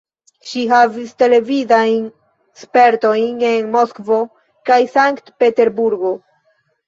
[0.51, 2.07] Ŝi havis televidajn
[2.61, 4.19] spertojn en Moskvo
[4.71, 6.15] kaj Sankt-Peterburgo.